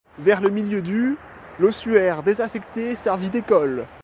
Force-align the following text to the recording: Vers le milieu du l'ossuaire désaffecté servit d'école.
Vers 0.17 0.41
le 0.41 0.49
milieu 0.49 0.81
du 0.81 1.15
l'ossuaire 1.59 2.23
désaffecté 2.23 2.95
servit 2.95 3.29
d'école. 3.29 3.85